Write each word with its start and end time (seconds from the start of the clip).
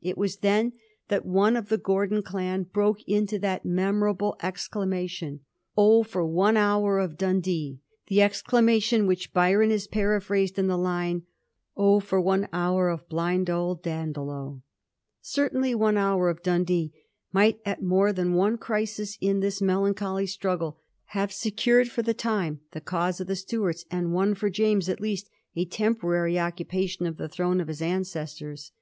It 0.00 0.16
was 0.16 0.38
then 0.38 0.72
that 1.08 1.26
one 1.26 1.54
of 1.54 1.68
the 1.68 1.76
Gordon 1.76 2.22
clan 2.22 2.62
broke 2.62 3.02
into 3.06 3.38
that 3.40 3.66
memor 3.66 4.08
able 4.08 4.34
exclamation, 4.42 5.40
^Oh 5.76 6.06
for 6.06 6.24
one 6.24 6.56
hour 6.56 6.98
of 6.98 7.18
Dundee!'— 7.18 7.80
^the 8.10 8.20
exclamation 8.20 9.06
which 9.06 9.34
Byron 9.34 9.68
has 9.70 9.86
paraphrased 9.86 10.58
in 10.58 10.66
the 10.68 10.78
line: 10.78 11.24
Oh 11.76 12.00
for 12.00 12.18
one 12.18 12.48
hour 12.54 12.88
of 12.88 13.06
blind 13.10 13.50
old 13.50 13.82
Dandolo! 13.82 14.62
Certainly 15.20 15.74
one 15.74 15.98
hour 15.98 16.30
of 16.30 16.42
Dundee 16.42 16.94
might 17.30 17.60
at 17.66 17.82
more 17.82 18.14
than 18.14 18.32
one 18.32 18.56
crisis 18.56 19.18
in 19.20 19.40
this 19.40 19.60
melancholy 19.60 20.26
struggle 20.26 20.78
have 21.08 21.30
secured 21.32 21.90
for 21.90 22.00
the 22.00 22.14
time 22.14 22.60
the 22.70 22.80
cause 22.80 23.20
of 23.20 23.26
the 23.26 23.36
Stuarts, 23.36 23.84
and 23.90 24.14
won 24.14 24.34
for 24.34 24.48
James 24.48 24.88
at 24.88 25.02
least 25.02 25.28
a 25.54 25.66
temporary 25.66 26.38
occupation 26.38 27.04
of 27.04 27.18
the 27.18 27.28
throne 27.28 27.60
of 27.60 27.68
his 27.68 27.82
ancestors. 27.82 28.72